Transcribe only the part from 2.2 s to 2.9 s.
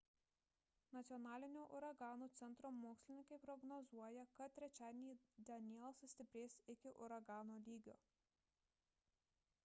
centro